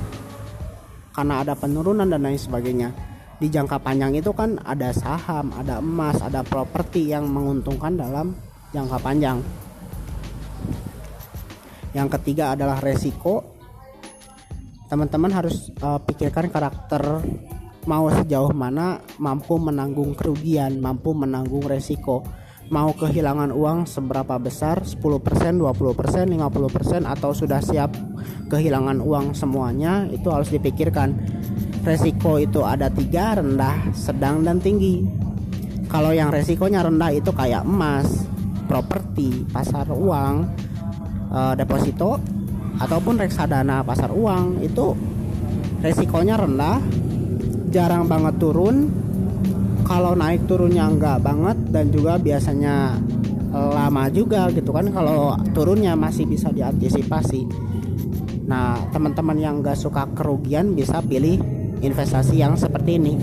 karena 1.16 1.40
ada 1.40 1.56
penurunan 1.56 2.04
dan 2.04 2.20
lain 2.20 2.36
sebagainya 2.36 2.92
di 3.40 3.48
jangka 3.48 3.80
panjang 3.80 4.16
itu 4.16 4.32
kan 4.32 4.56
ada 4.64 4.96
saham, 4.96 5.52
ada 5.52 5.80
emas, 5.80 6.20
ada 6.24 6.40
properti 6.40 7.12
yang 7.12 7.28
menguntungkan 7.28 7.92
dalam 7.92 8.32
jangka 8.72 8.96
panjang. 8.96 9.44
Yang 11.96 12.20
ketiga 12.20 12.52
adalah 12.52 12.76
resiko. 12.84 13.56
Teman-teman 14.92 15.32
harus 15.32 15.72
uh, 15.80 15.96
pikirkan 15.96 16.52
karakter 16.52 17.24
mau 17.88 18.06
sejauh 18.12 18.52
mana 18.52 19.00
mampu 19.16 19.56
menanggung 19.56 20.12
kerugian, 20.12 20.76
mampu 20.76 21.16
menanggung 21.16 21.64
resiko. 21.64 22.20
Mau 22.68 22.92
kehilangan 22.92 23.54
uang 23.54 23.88
seberapa 23.88 24.36
besar, 24.36 24.84
10%, 24.84 24.98
20%, 25.00 25.62
50% 25.62 27.06
atau 27.06 27.30
sudah 27.30 27.62
siap 27.62 27.94
kehilangan 28.50 29.00
uang 29.00 29.32
semuanya, 29.38 30.04
itu 30.10 30.26
harus 30.28 30.50
dipikirkan 30.50 31.14
resiko 31.86 32.42
itu 32.42 32.66
ada 32.66 32.90
tiga 32.90 33.38
rendah 33.38 33.94
sedang 33.94 34.42
dan 34.42 34.58
tinggi 34.58 35.06
kalau 35.86 36.10
yang 36.10 36.34
resikonya 36.34 36.82
rendah 36.82 37.14
itu 37.14 37.30
kayak 37.30 37.62
emas 37.62 38.26
properti 38.66 39.46
pasar 39.54 39.86
uang 39.94 40.50
e, 41.36 41.40
deposito 41.60 42.16
ataupun 42.80 43.20
reksadana 43.20 43.84
pasar 43.84 44.08
uang 44.12 44.64
itu 44.64 44.96
resikonya 45.84 46.40
rendah 46.40 46.80
jarang 47.68 48.08
banget 48.08 48.40
turun. 48.40 49.04
Kalau 49.86 50.18
naik 50.18 50.50
turunnya 50.50 50.90
enggak 50.90 51.22
banget 51.22 51.54
dan 51.70 51.94
juga 51.94 52.18
biasanya 52.18 52.98
lama 53.56 54.10
juga 54.12 54.50
gitu 54.52 54.74
kan 54.74 54.90
kalau 54.90 55.38
turunnya 55.54 55.94
masih 55.94 56.26
bisa 56.26 56.50
diantisipasi. 56.50 57.46
Nah 58.50 58.82
teman-teman 58.90 59.38
yang 59.38 59.62
enggak 59.62 59.78
suka 59.78 60.10
kerugian 60.10 60.74
bisa 60.74 60.98
pilih 61.00 61.38
investasi 61.80 62.34
yang 62.42 62.58
seperti 62.58 62.98
ini. 62.98 63.14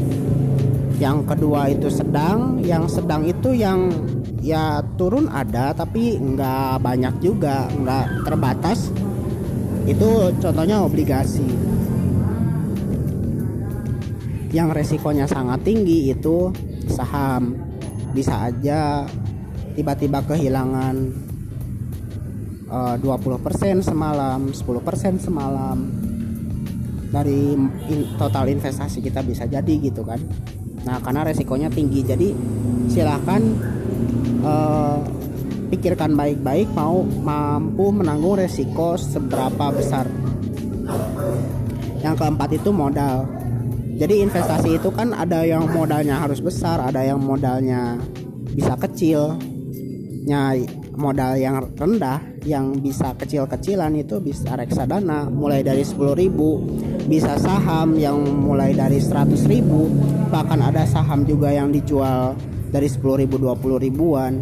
Yang 0.97 1.35
kedua 1.35 1.67
itu 1.67 1.91
sedang 1.91 2.63
yang 2.63 2.87
sedang 2.87 3.27
itu 3.27 3.51
yang 3.51 3.91
ya 4.43 4.83
turun 4.99 5.31
ada 5.31 5.71
tapi 5.71 6.19
nggak 6.19 6.83
banyak 6.83 7.15
juga 7.23 7.71
nggak 7.71 8.27
terbatas. 8.27 8.91
Itu 9.87 10.35
contohnya 10.43 10.83
obligasi. 10.83 11.47
Yang 14.51 14.69
resikonya 14.75 15.25
sangat 15.25 15.63
tinggi 15.63 16.11
itu 16.11 16.51
saham. 16.91 17.55
Bisa 18.11 18.51
aja 18.51 19.07
tiba-tiba 19.73 20.21
kehilangan 20.27 20.95
uh, 22.69 22.93
eh, 22.93 22.95
20% 23.01 23.79
semalam 23.79 24.51
10% 24.51 25.23
semalam. 25.23 25.77
Dari 27.13 27.55
total 28.17 28.49
investasi 28.51 28.99
kita 28.99 29.23
bisa 29.23 29.47
jadi 29.47 29.73
gitu 29.79 30.03
kan. 30.03 30.19
Nah 30.83 30.99
karena 30.99 31.23
resikonya 31.23 31.71
tinggi 31.71 32.03
jadi 32.03 32.29
silahkan 32.89 33.41
uh, 34.43 34.99
pikirkan 35.73 36.13
baik-baik 36.13 36.69
mau 36.77 37.01
mampu 37.01 37.89
menanggung 37.89 38.37
resiko 38.37 38.93
seberapa 38.99 39.73
besar. 39.73 40.05
Yang 42.05 42.15
keempat 42.19 42.49
itu 42.53 42.69
modal. 42.69 43.25
Jadi 43.97 44.25
investasi 44.25 44.81
itu 44.81 44.89
kan 44.89 45.13
ada 45.13 45.45
yang 45.45 45.69
modalnya 45.69 46.17
harus 46.21 46.41
besar 46.41 46.81
ada 46.81 47.01
yang 47.01 47.21
modalnya 47.21 47.97
bisa 48.53 48.77
kecil. 48.77 49.37
Nyai 50.23 50.83
modal 50.95 51.35
yang 51.41 51.73
rendah 51.73 52.21
yang 52.45 52.77
bisa 52.77 53.17
kecil-kecilan 53.17 53.97
itu 53.97 54.21
bisa 54.21 54.53
reksadana 54.53 55.27
mulai 55.29 55.65
dari 55.65 55.81
10.000 55.81 57.09
bisa 57.09 57.33
saham 57.41 57.97
yang 57.97 58.21
mulai 58.21 58.77
dari 58.77 59.01
100.000 59.01 60.29
bahkan 60.29 60.59
ada 60.61 60.85
saham 60.85 61.25
juga 61.25 61.49
yang 61.49 61.73
dijual 61.73 62.37
dari 62.73 62.89
10.000 62.89 63.29
20 63.29 63.85
ribuan. 63.85 64.41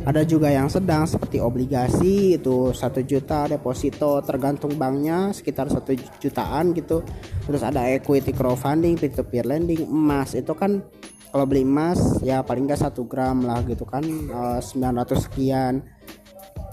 Ada 0.00 0.24
juga 0.24 0.48
yang 0.48 0.68
sedang 0.68 1.04
seperti 1.04 1.44
obligasi 1.44 2.40
itu 2.40 2.72
satu 2.72 3.04
juta 3.04 3.44
deposito 3.44 4.20
tergantung 4.24 4.76
banknya 4.80 5.28
sekitar 5.32 5.68
satu 5.68 5.92
jutaan 6.20 6.72
gitu. 6.72 7.04
Terus 7.44 7.60
ada 7.60 7.84
equity 7.84 8.32
crowdfunding 8.32 8.96
peer 8.96 9.12
to 9.12 9.24
peer 9.28 9.44
lending 9.44 9.84
emas. 9.84 10.32
Itu 10.32 10.56
kan 10.56 10.80
kalau 11.28 11.44
beli 11.44 11.68
emas 11.68 12.00
ya 12.24 12.40
paling 12.40 12.64
nggak 12.64 12.80
satu 12.80 13.04
gram 13.04 13.44
lah 13.44 13.60
gitu 13.68 13.84
kan 13.84 14.00
uh, 14.32 14.56
eh, 14.56 15.04
900 15.12 15.20
sekian. 15.20 15.84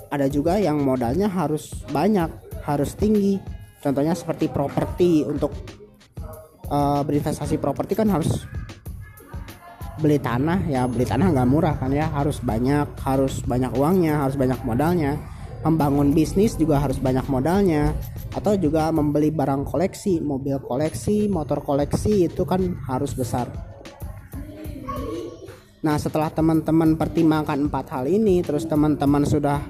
Ada 0.07 0.31
juga 0.31 0.55
yang 0.55 0.79
modalnya 0.79 1.27
harus 1.27 1.75
banyak 1.91 2.31
harus 2.63 2.95
tinggi. 2.95 3.35
Contohnya 3.83 4.15
seperti 4.15 4.47
properti 4.47 5.27
untuk 5.27 5.51
uh, 6.71 7.03
berinvestasi 7.03 7.59
properti 7.59 7.91
kan 7.95 8.07
harus 8.07 8.47
beli 9.97 10.21
tanah 10.21 10.69
ya 10.69 10.85
beli 10.85 11.05
tanah 11.05 11.33
nggak 11.33 11.49
murah 11.49 11.75
kan 11.77 11.91
ya. 11.91 12.09
Harus 12.13 12.39
banyak 12.39 12.97
harus 13.01 13.41
banyak 13.43 13.71
uangnya 13.73 14.23
harus 14.23 14.37
banyak 14.37 14.59
modalnya. 14.63 15.17
Membangun 15.65 16.13
bisnis 16.13 16.53
juga 16.55 16.79
harus 16.79 17.01
banyak 17.01 17.25
modalnya. 17.27 17.91
Atau 18.31 18.55
juga 18.61 18.93
membeli 18.93 19.33
barang 19.33 19.65
koleksi 19.65 20.21
mobil 20.21 20.61
koleksi 20.61 21.25
motor 21.27 21.65
koleksi 21.65 22.29
itu 22.29 22.45
kan 22.45 22.77
harus 22.85 23.17
besar. 23.17 23.49
Nah, 25.87 25.95
setelah 25.95 26.33
teman-teman 26.33 26.97
pertimbangkan 26.97 27.69
empat 27.69 27.85
hal 27.93 28.09
ini, 28.09 28.41
terus 28.41 28.65
teman-teman 28.65 29.23
sudah 29.23 29.61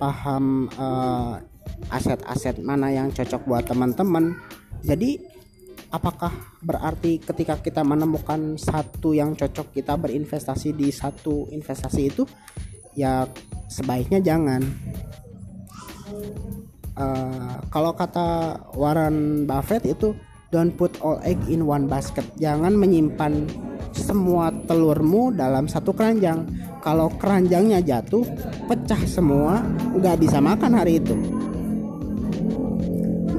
paham 0.00 0.66
aset 0.66 2.18
eh, 2.18 2.26
aset-aset 2.26 2.56
mana 2.64 2.88
yang 2.88 3.12
cocok 3.12 3.42
buat 3.44 3.64
teman-teman. 3.68 4.34
Jadi, 4.82 5.20
apakah 5.92 6.32
berarti 6.64 7.20
ketika 7.20 7.60
kita 7.60 7.84
menemukan 7.84 8.56
satu 8.56 9.12
yang 9.12 9.36
cocok 9.36 9.76
kita 9.76 9.94
berinvestasi 10.00 10.72
di 10.72 10.88
satu 10.88 11.52
investasi 11.52 12.00
itu, 12.08 12.24
ya 12.96 13.28
sebaiknya 13.68 14.24
jangan. 14.24 14.64
Uh, 16.92 17.56
kalau 17.72 17.96
kata 17.96 18.60
Warren 18.76 19.48
Buffett 19.48 19.88
itu 19.88 20.12
don't 20.52 20.76
put 20.76 20.96
all 21.04 21.20
egg 21.24 21.40
in 21.48 21.64
one 21.64 21.88
basket. 21.88 22.24
Jangan 22.40 22.76
menyimpan 22.76 23.48
semua 23.92 24.52
telurmu 24.64 25.32
dalam 25.32 25.68
satu 25.68 25.92
keranjang. 25.92 26.44
Kalau 26.82 27.08
keranjangnya 27.14 27.80
jatuh, 27.80 28.26
pecah 28.66 29.00
semua, 29.06 29.62
nggak 29.96 30.18
bisa 30.18 30.42
makan 30.42 30.72
hari 30.74 30.98
itu. 30.98 31.14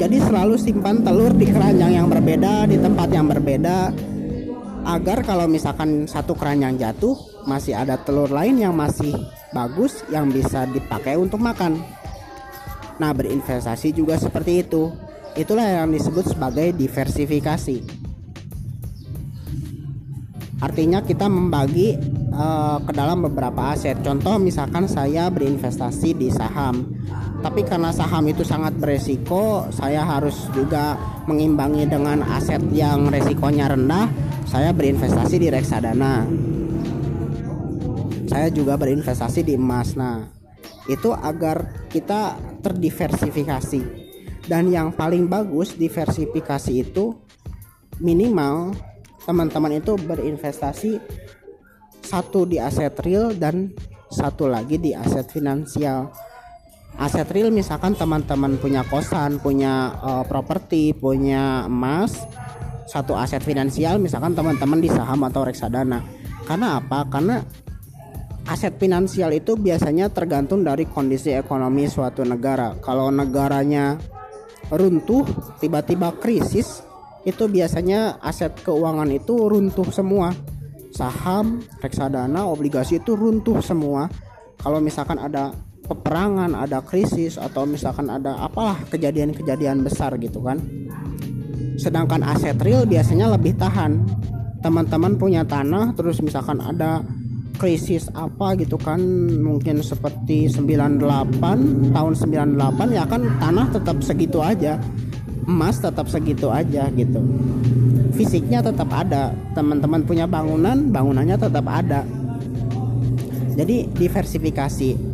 Jadi 0.03 0.19
selalu 0.19 0.59
simpan 0.59 0.99
telur 0.99 1.31
di 1.31 1.47
keranjang 1.47 1.95
yang 1.95 2.11
berbeda, 2.11 2.67
di 2.67 2.75
tempat 2.75 3.07
yang 3.07 3.23
berbeda, 3.23 3.95
agar 4.83 5.23
kalau 5.23 5.47
misalkan 5.47 6.03
satu 6.11 6.35
keranjang 6.35 6.75
jatuh, 6.75 7.15
masih 7.47 7.71
ada 7.71 7.95
telur 7.95 8.27
lain 8.27 8.59
yang 8.59 8.75
masih 8.75 9.15
bagus 9.55 10.03
yang 10.11 10.27
bisa 10.27 10.67
dipakai 10.67 11.15
untuk 11.15 11.39
makan. 11.39 11.79
Nah, 12.99 13.15
berinvestasi 13.15 13.95
juga 13.95 14.19
seperti 14.19 14.67
itu. 14.67 14.91
Itulah 15.39 15.63
yang 15.63 15.95
disebut 15.95 16.35
sebagai 16.35 16.75
diversifikasi. 16.75 18.03
Artinya 20.59 20.99
kita 20.99 21.31
membagi 21.31 21.95
uh, 22.35 22.83
ke 22.83 22.91
dalam 22.91 23.23
beberapa 23.23 23.71
aset. 23.71 24.03
Contoh 24.03 24.35
misalkan 24.35 24.83
saya 24.83 25.31
berinvestasi 25.31 26.11
di 26.11 26.27
saham. 26.27 26.91
Tapi 27.43 27.60
karena 27.67 27.91
saham 27.91 28.23
itu 28.32 28.47
sangat 28.47 28.71
beresiko, 28.79 29.67
saya 29.67 30.08
harus 30.08 30.47
juga 30.56 30.95
mengimbangi 31.27 31.84
dengan 31.91 32.23
aset 32.23 32.63
yang 32.71 33.12
resikonya 33.12 33.67
rendah. 33.67 34.08
Saya 34.47 34.71
berinvestasi 34.71 35.36
di 35.43 35.51
reksadana. 35.51 36.23
Saya 38.32 38.47
juga 38.47 38.79
berinvestasi 38.79 39.43
di 39.43 39.60
emas. 39.60 39.99
Nah, 39.99 40.23
itu 40.88 41.12
agar 41.12 41.88
kita 41.91 42.39
terdiversifikasi. 42.63 43.82
Dan 44.47 44.71
yang 44.71 44.95
paling 44.95 45.27
bagus 45.27 45.75
diversifikasi 45.75 46.71
itu 46.79 47.12
minimal 47.99 48.71
teman-teman 49.27 49.84
itu 49.84 49.99
berinvestasi 49.99 50.99
satu 52.03 52.47
di 52.47 52.60
aset 52.60 52.95
real 53.03 53.36
dan 53.36 53.75
satu 54.08 54.47
lagi 54.47 54.79
di 54.79 54.95
aset 54.95 55.27
finansial. 55.27 56.12
Aset 56.93 57.25
real 57.34 57.49
misalkan 57.49 57.97
teman-teman 57.97 58.62
punya 58.62 58.86
kosan, 58.86 59.41
punya 59.41 59.97
uh, 59.97 60.23
properti, 60.23 60.93
punya 60.93 61.65
emas, 61.65 62.21
satu 62.86 63.17
aset 63.17 63.41
finansial 63.41 63.97
misalkan 63.97 64.38
teman-teman 64.38 64.77
di 64.77 64.89
saham 64.93 65.25
atau 65.25 65.41
reksadana. 65.41 66.06
Karena 66.45 66.77
apa? 66.77 67.10
Karena 67.10 67.41
aset 68.45 68.77
finansial 68.77 69.34
itu 69.34 69.58
biasanya 69.58 70.13
tergantung 70.13 70.62
dari 70.62 70.86
kondisi 70.86 71.34
ekonomi 71.34 71.89
suatu 71.89 72.21
negara. 72.21 72.77
Kalau 72.77 73.10
negaranya 73.10 73.97
runtuh, 74.69 75.25
tiba-tiba 75.58 76.13
krisis, 76.21 76.86
itu 77.23 77.47
biasanya 77.47 78.19
aset 78.19 78.51
keuangan 78.62 79.08
itu 79.12 79.34
runtuh 79.47 79.88
semua 79.89 80.36
saham 80.93 81.63
reksadana 81.82 82.45
obligasi 82.45 83.01
itu 83.01 83.17
runtuh 83.17 83.58
semua 83.63 84.12
kalau 84.62 84.77
misalkan 84.84 85.17
ada 85.17 85.56
peperangan 85.83 86.55
ada 86.55 86.79
krisis 86.79 87.35
atau 87.35 87.67
misalkan 87.67 88.07
ada 88.07 88.39
apalah 88.39 88.79
kejadian-kejadian 88.87 89.83
besar 89.83 90.15
gitu 90.17 90.39
kan. 90.39 90.59
Sedangkan 91.75 92.23
aset 92.23 92.55
real 92.63 92.87
biasanya 92.87 93.35
lebih 93.35 93.59
tahan. 93.59 94.07
Teman-teman 94.63 95.19
punya 95.19 95.43
tanah 95.43 95.91
terus 95.91 96.23
misalkan 96.23 96.63
ada 96.63 97.03
krisis 97.59 98.07
apa 98.15 98.55
gitu 98.57 98.79
kan 98.79 98.99
mungkin 99.43 99.83
seperti 99.83 100.49
98 100.49 101.93
tahun 101.93 102.13
98 102.15 102.97
ya 102.97 103.03
kan 103.05 103.21
tanah 103.43 103.67
tetap 103.75 103.99
segitu 103.99 104.39
aja. 104.39 104.79
Emas 105.43 105.83
tetap 105.83 106.07
segitu 106.07 106.47
aja 106.47 106.87
gitu. 106.95 107.19
Fisiknya 108.15 108.63
tetap 108.63 108.87
ada. 108.95 109.35
Teman-teman 109.51 110.07
punya 110.07 110.23
bangunan 110.23 110.87
bangunannya 110.87 111.35
tetap 111.35 111.67
ada. 111.67 112.07
Jadi 113.53 113.91
diversifikasi 113.91 115.12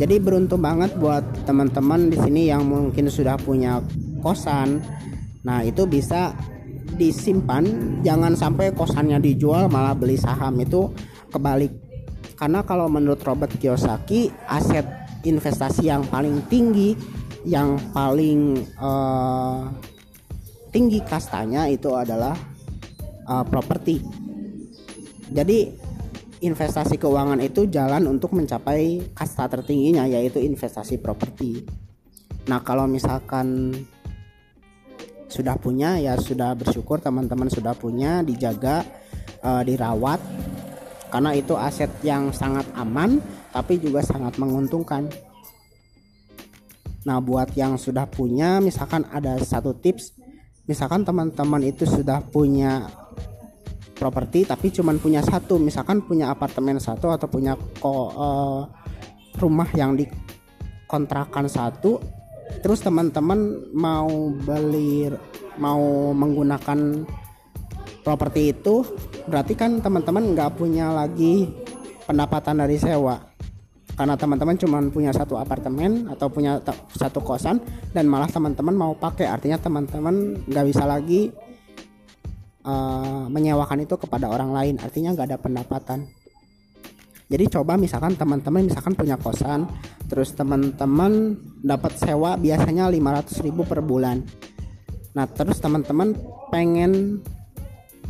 jadi 0.00 0.16
beruntung 0.16 0.64
banget 0.64 0.96
buat 0.96 1.44
teman-teman 1.44 2.08
di 2.08 2.16
sini 2.16 2.48
yang 2.48 2.64
mungkin 2.64 3.12
sudah 3.12 3.36
punya 3.36 3.84
kosan. 4.24 4.80
Nah 5.44 5.60
itu 5.60 5.84
bisa 5.84 6.32
disimpan 6.96 7.68
jangan 8.00 8.32
sampai 8.32 8.72
kosannya 8.72 9.20
dijual 9.20 9.68
malah 9.68 9.92
beli 9.92 10.16
saham. 10.16 10.56
Itu 10.56 10.96
kebalik. 11.28 11.76
Karena 12.32 12.64
kalau 12.64 12.88
menurut 12.88 13.20
Robert 13.28 13.52
Kiyosaki 13.60 14.32
aset 14.48 14.88
investasi 15.28 15.92
yang 15.92 16.08
paling 16.08 16.48
tinggi 16.48 16.96
yang 17.44 17.76
paling 17.92 18.56
uh, 18.80 19.68
tinggi 20.72 21.04
kastanya 21.04 21.68
itu 21.68 21.92
adalah 21.92 22.32
uh, 23.28 23.44
properti. 23.44 24.00
Jadi 25.28 25.79
investasi 26.40 26.96
keuangan 26.96 27.40
itu 27.44 27.68
jalan 27.68 28.08
untuk 28.08 28.32
mencapai 28.32 29.12
kasta 29.12 29.44
tertingginya 29.46 30.08
yaitu 30.08 30.40
investasi 30.40 30.96
properti. 30.96 31.68
Nah 32.48 32.64
kalau 32.64 32.88
misalkan 32.88 33.76
sudah 35.30 35.54
punya 35.60 36.00
ya 36.00 36.18
sudah 36.18 36.56
bersyukur 36.58 36.98
teman-teman 36.98 37.46
sudah 37.46 37.76
punya 37.76 38.24
dijaga 38.24 38.82
uh, 39.44 39.62
dirawat 39.62 40.18
karena 41.12 41.30
itu 41.38 41.54
aset 41.54 41.92
yang 42.02 42.34
sangat 42.34 42.66
aman 42.74 43.20
tapi 43.52 43.76
juga 43.76 44.00
sangat 44.00 44.40
menguntungkan. 44.40 45.06
Nah 47.04 47.20
buat 47.20 47.52
yang 47.52 47.76
sudah 47.76 48.08
punya 48.08 48.64
misalkan 48.64 49.04
ada 49.12 49.36
satu 49.44 49.76
tips 49.76 50.16
misalkan 50.64 51.04
teman-teman 51.04 51.68
itu 51.68 51.84
sudah 51.84 52.24
punya 52.24 52.88
properti 54.00 54.48
tapi 54.48 54.72
cuman 54.72 54.96
punya 54.96 55.20
satu. 55.20 55.60
Misalkan 55.60 56.00
punya 56.00 56.32
apartemen 56.32 56.80
satu 56.80 57.12
atau 57.12 57.28
punya 57.28 57.52
ko, 57.76 58.08
uh, 58.16 58.64
rumah 59.36 59.68
yang 59.76 60.00
dikontrakan 60.00 61.44
satu 61.44 62.00
terus 62.64 62.82
teman-teman 62.82 63.70
mau 63.70 64.32
beli 64.34 65.06
mau 65.60 66.10
menggunakan 66.10 67.06
properti 68.02 68.50
itu 68.50 68.82
berarti 69.28 69.54
kan 69.54 69.78
teman-teman 69.78 70.34
nggak 70.34 70.56
punya 70.56 70.90
lagi 70.90 71.46
pendapatan 72.08 72.64
dari 72.64 72.80
sewa. 72.80 73.20
Karena 73.94 74.16
teman-teman 74.16 74.56
cuma 74.56 74.80
punya 74.88 75.12
satu 75.12 75.36
apartemen 75.36 76.08
atau 76.08 76.32
punya 76.32 76.56
satu 76.96 77.20
kosan 77.20 77.60
dan 77.92 78.08
malah 78.08 78.32
teman-teman 78.32 78.72
mau 78.72 78.92
pakai. 78.96 79.28
Artinya 79.28 79.60
teman-teman 79.60 80.40
nggak 80.48 80.66
bisa 80.72 80.88
lagi 80.88 81.28
uh, 82.64 83.26
menyewakan 83.28 83.84
itu 83.84 83.94
kepada 83.96 84.28
orang 84.28 84.50
lain. 84.52 84.74
Artinya 84.80 85.14
nggak 85.14 85.28
ada 85.34 85.38
pendapatan. 85.40 86.08
Jadi 87.30 87.46
coba 87.46 87.78
misalkan 87.78 88.18
teman-teman 88.18 88.66
misalkan 88.66 88.98
punya 88.98 89.14
kosan 89.14 89.70
terus 90.10 90.34
teman-teman 90.34 91.38
dapat 91.62 91.94
sewa 91.94 92.34
biasanya 92.34 92.90
500.000 92.90 93.70
per 93.70 93.80
bulan. 93.86 94.18
Nah 95.14 95.30
terus 95.30 95.62
teman-teman 95.62 96.18
pengen 96.50 97.22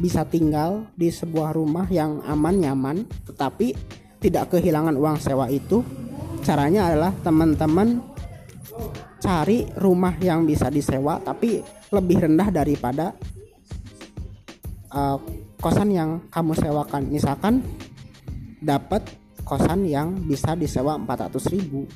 bisa 0.00 0.24
tinggal 0.24 0.88
di 0.96 1.12
sebuah 1.12 1.52
rumah 1.52 1.84
yang 1.92 2.24
aman 2.24 2.56
nyaman 2.56 3.04
tetapi 3.28 3.76
tidak 4.24 4.56
kehilangan 4.56 4.96
uang 4.96 5.20
sewa 5.20 5.52
itu 5.52 5.84
caranya 6.40 6.88
adalah 6.88 7.12
teman-teman 7.20 8.00
cari 9.20 9.68
rumah 9.76 10.16
yang 10.24 10.48
bisa 10.48 10.72
disewa 10.72 11.20
tapi 11.20 11.60
lebih 11.92 12.24
rendah 12.24 12.48
daripada 12.48 13.12
uh, 14.94 15.18
kosan 15.58 15.90
yang 15.94 16.10
kamu 16.30 16.52
sewakan. 16.56 17.02
Misalkan 17.10 17.62
dapat 18.60 19.06
kosan 19.42 19.88
yang 19.88 20.14
bisa 20.26 20.54
disewa 20.54 20.94
400 21.00 21.54
ribu 21.54 21.86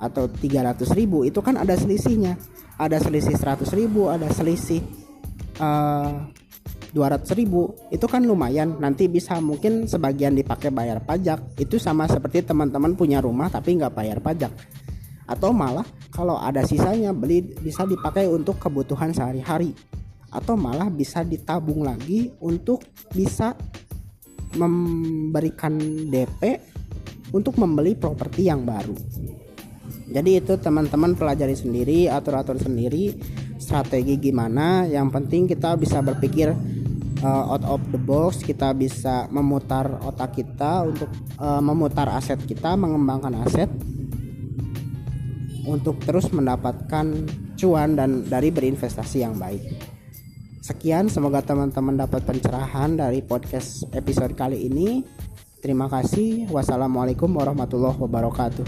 atau 0.00 0.26
300 0.26 0.98
ribu. 0.98 1.22
Itu 1.22 1.44
kan 1.44 1.58
ada 1.60 1.74
selisihnya. 1.76 2.38
Ada 2.74 2.98
selisih 2.98 3.38
100 3.38 3.70
ribu 3.78 4.10
ada 4.10 4.26
selisih 4.34 4.82
uh, 5.62 6.26
eh, 6.90 6.90
200 6.90 7.38
ribu. 7.38 7.70
Itu 7.94 8.10
kan 8.10 8.26
lumayan. 8.26 8.82
Nanti 8.82 9.06
bisa 9.06 9.38
mungkin 9.38 9.86
sebagian 9.86 10.34
dipakai 10.34 10.74
bayar 10.74 11.02
pajak. 11.06 11.54
Itu 11.54 11.78
sama 11.78 12.10
seperti 12.10 12.42
teman-teman 12.42 12.98
punya 12.98 13.22
rumah 13.22 13.46
tapi 13.46 13.78
nggak 13.78 13.94
bayar 13.94 14.18
pajak. 14.18 14.50
Atau 15.24 15.56
malah 15.56 15.86
kalau 16.12 16.36
ada 16.36 16.60
sisanya 16.66 17.14
beli 17.14 17.40
bisa 17.62 17.88
dipakai 17.88 18.28
untuk 18.28 18.60
kebutuhan 18.60 19.14
sehari-hari 19.14 19.72
atau 20.34 20.58
malah 20.58 20.90
bisa 20.90 21.22
ditabung 21.22 21.86
lagi 21.86 22.34
untuk 22.42 22.82
bisa 23.14 23.54
memberikan 24.58 25.78
DP 26.10 26.58
untuk 27.30 27.58
membeli 27.58 27.94
properti 27.94 28.50
yang 28.50 28.66
baru. 28.66 28.94
Jadi 30.10 30.30
itu 30.38 30.54
teman-teman 30.58 31.14
pelajari 31.14 31.54
sendiri, 31.54 32.06
atur-atur 32.10 32.58
sendiri 32.58 33.14
strategi 33.58 34.20
gimana. 34.20 34.84
Yang 34.84 35.08
penting 35.10 35.42
kita 35.48 35.74
bisa 35.80 36.04
berpikir 36.04 36.52
uh, 37.24 37.44
out 37.56 37.64
of 37.64 37.80
the 37.90 37.98
box, 37.98 38.44
kita 38.44 38.76
bisa 38.76 39.26
memutar 39.32 39.88
otak 40.04 40.36
kita 40.38 40.84
untuk 40.84 41.10
uh, 41.40 41.62
memutar 41.64 42.10
aset 42.12 42.38
kita, 42.44 42.76
mengembangkan 42.76 43.42
aset 43.42 43.70
untuk 45.64 45.96
terus 46.04 46.28
mendapatkan 46.28 47.24
cuan 47.56 47.96
dan 47.96 48.28
dari 48.28 48.52
berinvestasi 48.52 49.24
yang 49.24 49.40
baik. 49.40 49.93
Sekian, 50.64 51.12
semoga 51.12 51.44
teman-teman 51.44 51.92
dapat 51.92 52.24
pencerahan 52.24 52.96
dari 52.96 53.20
podcast 53.20 53.84
episode 53.92 54.32
kali 54.32 54.64
ini. 54.64 55.04
Terima 55.60 55.92
kasih. 55.92 56.48
Wassalamualaikum 56.48 57.28
warahmatullahi 57.36 58.00
wabarakatuh. 58.00 58.64